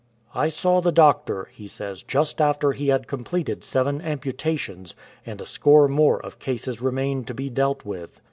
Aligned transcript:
"I 0.33 0.49
saw 0.49 0.81
the 0.81 0.91
doctor," 0.91 1.47
he 1.51 1.67
says, 1.67 2.01
"just 2.01 2.41
after 2.41 2.71
he 2.71 2.87
had 2.87 3.05
com 3.05 3.23
pleted 3.23 3.63
seven 3.63 4.01
amputations, 4.01 4.95
and 5.27 5.39
a 5.39 5.45
score 5.45 5.87
more 5.87 6.19
of 6.25 6.39
cases 6.39 6.81
remained 6.81 7.27
to 7.27 7.35
be 7.35 7.51
dealt 7.51 7.85
with. 7.85 8.19